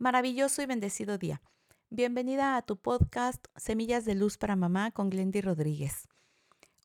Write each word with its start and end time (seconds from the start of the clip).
Maravilloso 0.00 0.62
y 0.62 0.66
bendecido 0.66 1.18
día. 1.18 1.42
Bienvenida 1.90 2.56
a 2.56 2.62
tu 2.62 2.76
podcast 2.76 3.44
Semillas 3.56 4.04
de 4.04 4.14
Luz 4.14 4.38
para 4.38 4.54
Mamá 4.54 4.92
con 4.92 5.10
Glendy 5.10 5.40
Rodríguez. 5.40 6.06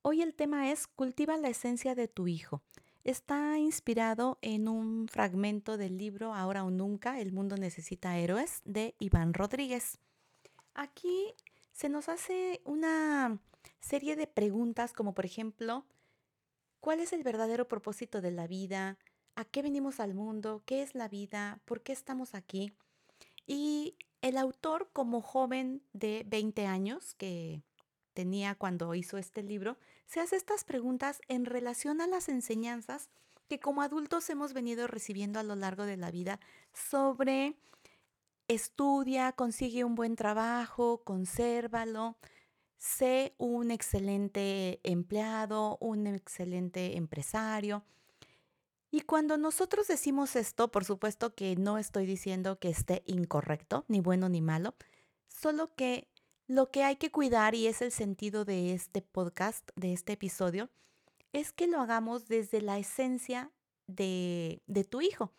Hoy 0.01 0.23
el 0.23 0.33
tema 0.33 0.71
es 0.71 0.87
Cultiva 0.87 1.37
la 1.37 1.49
esencia 1.49 1.93
de 1.93 2.07
tu 2.07 2.27
hijo. 2.27 2.63
Está 3.03 3.59
inspirado 3.59 4.39
en 4.41 4.67
un 4.67 5.07
fragmento 5.07 5.77
del 5.77 5.99
libro 5.99 6.33
Ahora 6.33 6.63
o 6.63 6.71
Nunca, 6.71 7.19
El 7.19 7.31
mundo 7.33 7.55
necesita 7.55 8.17
héroes 8.17 8.63
de 8.65 8.95
Iván 8.97 9.35
Rodríguez. 9.35 9.99
Aquí 10.73 11.35
se 11.71 11.89
nos 11.89 12.09
hace 12.09 12.61
una 12.65 13.37
serie 13.79 14.15
de 14.15 14.25
preguntas 14.25 14.91
como 14.91 15.13
por 15.13 15.27
ejemplo, 15.27 15.85
¿cuál 16.79 16.99
es 16.99 17.13
el 17.13 17.21
verdadero 17.21 17.67
propósito 17.67 18.21
de 18.21 18.31
la 18.31 18.47
vida? 18.47 18.97
¿A 19.35 19.45
qué 19.45 19.61
venimos 19.61 19.99
al 19.99 20.15
mundo? 20.15 20.63
¿Qué 20.65 20.81
es 20.81 20.95
la 20.95 21.07
vida? 21.07 21.59
¿Por 21.65 21.83
qué 21.83 21.91
estamos 21.93 22.33
aquí? 22.33 22.73
Y 23.45 23.95
el 24.21 24.37
autor, 24.37 24.89
como 24.93 25.21
joven 25.21 25.83
de 25.93 26.23
20 26.27 26.65
años 26.65 27.13
que 27.15 27.63
tenía 28.13 28.55
cuando 28.55 28.95
hizo 28.95 29.17
este 29.17 29.43
libro, 29.43 29.77
se 30.05 30.19
hace 30.19 30.35
estas 30.35 30.63
preguntas 30.63 31.21
en 31.27 31.45
relación 31.45 32.01
a 32.01 32.07
las 32.07 32.29
enseñanzas 32.29 33.09
que 33.49 33.59
como 33.59 33.81
adultos 33.81 34.29
hemos 34.29 34.53
venido 34.53 34.87
recibiendo 34.87 35.39
a 35.39 35.43
lo 35.43 35.55
largo 35.55 35.85
de 35.85 35.97
la 35.97 36.11
vida 36.11 36.39
sobre 36.73 37.57
estudia, 38.47 39.31
consigue 39.33 39.83
un 39.83 39.95
buen 39.95 40.15
trabajo, 40.15 41.03
consérvalo, 41.03 42.17
sé 42.77 43.35
un 43.37 43.71
excelente 43.71 44.79
empleado, 44.83 45.77
un 45.79 46.07
excelente 46.07 46.97
empresario. 46.97 47.83
Y 48.93 49.01
cuando 49.01 49.39
nosotros 49.39 49.87
decimos 49.87 50.35
esto, 50.35 50.69
por 50.69 50.85
supuesto 50.85 51.33
que 51.33 51.55
no 51.55 51.79
estoy 51.79 52.05
diciendo 52.05 52.59
que 52.59 52.69
esté 52.69 53.01
incorrecto, 53.07 53.85
ni 53.87 54.01
bueno 54.01 54.29
ni 54.29 54.39
malo, 54.39 54.75
solo 55.27 55.73
que 55.73 56.07
lo 56.45 56.69
que 56.69 56.83
hay 56.83 56.97
que 56.97 57.09
cuidar, 57.09 57.55
y 57.55 57.65
es 57.65 57.81
el 57.81 57.91
sentido 57.91 58.45
de 58.45 58.75
este 58.75 59.01
podcast, 59.01 59.67
de 59.75 59.93
este 59.93 60.13
episodio, 60.13 60.69
es 61.31 61.51
que 61.51 61.65
lo 61.65 61.81
hagamos 61.81 62.27
desde 62.27 62.61
la 62.61 62.77
esencia 62.77 63.51
de, 63.87 64.61
de 64.67 64.83
tu 64.83 65.01
hijo, 65.01 65.33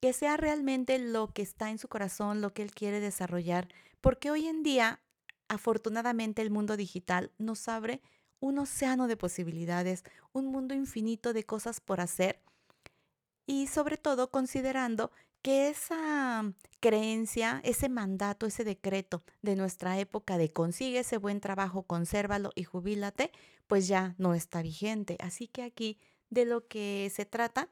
que 0.00 0.12
sea 0.12 0.36
realmente 0.36 0.98
lo 0.98 1.32
que 1.32 1.42
está 1.42 1.70
en 1.70 1.78
su 1.78 1.86
corazón, 1.86 2.40
lo 2.40 2.52
que 2.54 2.62
él 2.62 2.72
quiere 2.72 2.98
desarrollar, 2.98 3.68
porque 4.00 4.32
hoy 4.32 4.48
en 4.48 4.64
día, 4.64 5.00
afortunadamente, 5.46 6.42
el 6.42 6.50
mundo 6.50 6.76
digital 6.76 7.30
nos 7.38 7.68
abre 7.68 8.02
un 8.40 8.58
océano 8.58 9.06
de 9.06 9.16
posibilidades, 9.16 10.02
un 10.32 10.46
mundo 10.46 10.74
infinito 10.74 11.32
de 11.32 11.44
cosas 11.44 11.80
por 11.80 12.00
hacer 12.00 12.42
y 13.46 13.68
sobre 13.68 13.96
todo 13.96 14.30
considerando 14.30 15.10
que 15.42 15.68
esa 15.68 16.52
creencia, 16.80 17.60
ese 17.64 17.88
mandato, 17.88 18.46
ese 18.46 18.64
decreto 18.64 19.22
de 19.42 19.54
nuestra 19.54 19.98
época 19.98 20.38
de 20.38 20.52
consigue 20.52 21.00
ese 21.00 21.18
buen 21.18 21.40
trabajo, 21.40 21.84
consérvalo 21.84 22.50
y 22.54 22.64
jubílate, 22.64 23.30
pues 23.66 23.86
ya 23.86 24.14
no 24.18 24.34
está 24.34 24.62
vigente. 24.62 25.16
Así 25.20 25.46
que 25.46 25.62
aquí 25.62 25.98
de 26.30 26.44
lo 26.44 26.66
que 26.66 27.10
se 27.14 27.26
trata 27.26 27.68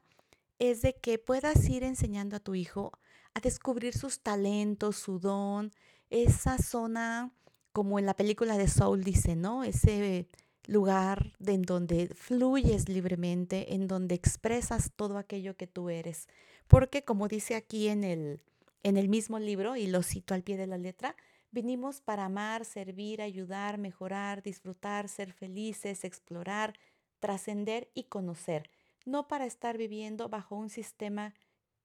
es 0.59 0.81
de 0.81 0.95
que 0.95 1.19
puedas 1.19 1.67
ir 1.67 1.83
enseñando 1.83 2.37
a 2.37 2.39
tu 2.39 2.55
hijo 2.55 2.93
a 3.33 3.41
descubrir 3.41 3.93
sus 3.93 4.21
talentos, 4.21 4.95
su 4.95 5.19
don, 5.19 5.73
esa 6.09 6.57
zona, 6.57 7.33
como 7.73 7.99
en 7.99 8.05
la 8.05 8.15
película 8.15 8.57
de 8.57 8.69
Soul 8.69 9.03
dice, 9.03 9.35
¿no? 9.35 9.65
Ese 9.65 10.29
lugar 10.67 11.33
en 11.45 11.61
donde 11.61 12.07
fluyes 12.07 12.89
libremente, 12.89 13.73
en 13.73 13.87
donde 13.87 14.15
expresas 14.15 14.91
todo 14.95 15.17
aquello 15.17 15.55
que 15.55 15.67
tú 15.67 15.89
eres. 15.89 16.27
Porque 16.67 17.03
como 17.03 17.27
dice 17.27 17.55
aquí 17.55 17.87
en 17.87 18.03
el, 18.03 18.41
en 18.83 18.97
el 18.97 19.09
mismo 19.09 19.39
libro, 19.39 19.75
y 19.75 19.87
lo 19.87 20.03
cito 20.03 20.33
al 20.33 20.43
pie 20.43 20.57
de 20.57 20.67
la 20.67 20.77
letra, 20.77 21.15
vinimos 21.51 22.01
para 22.01 22.25
amar, 22.25 22.65
servir, 22.65 23.21
ayudar, 23.21 23.77
mejorar, 23.77 24.43
disfrutar, 24.43 25.07
ser 25.07 25.31
felices, 25.31 26.03
explorar, 26.03 26.73
trascender 27.19 27.89
y 27.93 28.03
conocer, 28.03 28.69
no 29.05 29.27
para 29.27 29.45
estar 29.45 29.77
viviendo 29.77 30.29
bajo 30.29 30.55
un 30.55 30.69
sistema 30.69 31.33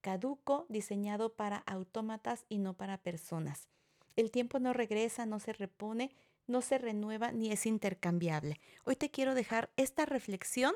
caduco 0.01 0.67
diseñado 0.69 1.35
para 1.35 1.59
autómatas 1.59 2.45
y 2.49 2.59
no 2.59 2.75
para 2.75 2.99
personas. 2.99 3.69
El 4.17 4.31
tiempo 4.31 4.59
no 4.59 4.73
regresa, 4.73 5.25
no 5.27 5.39
se 5.39 5.53
repone, 5.53 6.11
no 6.51 6.61
se 6.61 6.79
renueva 6.79 7.33
ni 7.33 7.51
es 7.51 7.65
intercambiable. 7.65 8.61
Hoy 8.85 8.97
te 8.97 9.11
quiero 9.11 9.35
dejar 9.35 9.71
esta 9.77 10.05
reflexión 10.05 10.75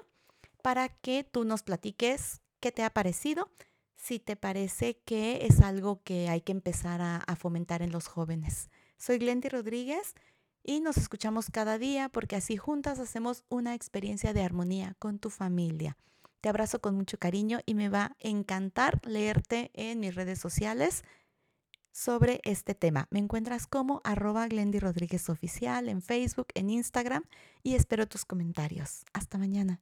para 0.62 0.88
que 0.88 1.24
tú 1.24 1.44
nos 1.44 1.62
platiques 1.62 2.40
qué 2.60 2.72
te 2.72 2.82
ha 2.82 2.90
parecido, 2.90 3.50
si 3.96 4.18
te 4.18 4.36
parece 4.36 4.98
que 5.04 5.46
es 5.46 5.60
algo 5.60 6.02
que 6.02 6.28
hay 6.28 6.40
que 6.40 6.52
empezar 6.52 7.00
a, 7.02 7.36
fomentar 7.36 7.82
en 7.82 7.92
los 7.92 8.06
jóvenes. 8.06 8.70
Soy 8.96 9.18
Glendy 9.18 9.48
Rodríguez 9.48 10.14
y 10.62 10.80
nos 10.80 10.96
escuchamos 10.96 11.50
cada 11.50 11.78
día 11.78 12.08
porque 12.08 12.36
así 12.36 12.56
juntas 12.56 12.98
hacemos 12.98 13.44
una 13.48 13.74
experiencia 13.74 14.32
de 14.32 14.42
armonía 14.42 14.94
con 14.98 15.18
tu 15.18 15.30
familia. 15.30 15.98
Te 16.40 16.48
abrazo 16.48 16.80
con 16.80 16.94
mucho 16.94 17.18
cariño 17.18 17.60
y 17.66 17.74
me 17.74 17.88
va 17.88 18.04
a 18.04 18.16
encantar 18.20 19.00
leerte 19.06 19.70
en 19.74 20.00
mis 20.00 20.14
redes 20.14 20.38
sociales 20.38 21.02
sobre 21.94 22.40
este 22.42 22.74
tema. 22.74 23.06
Me 23.10 23.20
encuentras 23.20 23.68
como 23.68 24.00
arroba 24.02 24.48
Glendy 24.48 24.80
Rodríguez 24.80 25.30
Oficial 25.30 25.88
en 25.88 26.02
Facebook, 26.02 26.48
en 26.54 26.68
Instagram 26.68 27.22
y 27.62 27.76
espero 27.76 28.08
tus 28.08 28.24
comentarios. 28.24 29.04
Hasta 29.12 29.38
mañana. 29.38 29.80